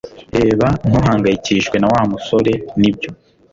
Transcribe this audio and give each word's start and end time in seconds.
Reba 0.43 0.67
ntuhangayikishijwe 0.87 1.77
na 1.79 1.87
Wa 1.93 2.01
musore 2.11 2.51
Nibyo 2.79 3.09